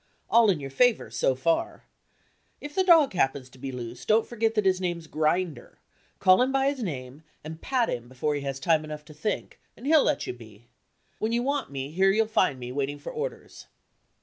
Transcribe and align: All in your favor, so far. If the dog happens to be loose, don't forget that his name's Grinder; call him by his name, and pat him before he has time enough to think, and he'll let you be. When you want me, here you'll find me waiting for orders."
All 0.31 0.49
in 0.49 0.59
your 0.59 0.71
favor, 0.71 1.11
so 1.11 1.35
far. 1.35 1.83
If 2.59 2.73
the 2.73 2.83
dog 2.83 3.13
happens 3.13 3.49
to 3.51 3.59
be 3.59 3.71
loose, 3.71 4.03
don't 4.03 4.25
forget 4.25 4.55
that 4.55 4.65
his 4.65 4.81
name's 4.81 5.05
Grinder; 5.05 5.77
call 6.17 6.41
him 6.41 6.51
by 6.51 6.69
his 6.71 6.81
name, 6.81 7.21
and 7.43 7.61
pat 7.61 7.87
him 7.87 8.09
before 8.09 8.33
he 8.33 8.41
has 8.41 8.59
time 8.59 8.83
enough 8.83 9.05
to 9.05 9.13
think, 9.13 9.59
and 9.77 9.85
he'll 9.85 10.03
let 10.03 10.25
you 10.25 10.33
be. 10.33 10.69
When 11.19 11.33
you 11.33 11.43
want 11.43 11.69
me, 11.69 11.91
here 11.91 12.09
you'll 12.09 12.25
find 12.25 12.59
me 12.59 12.71
waiting 12.71 12.97
for 12.97 13.11
orders." 13.11 13.67